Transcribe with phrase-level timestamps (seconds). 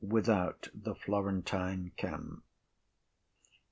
[0.03, 2.43] Without the Florentine camp.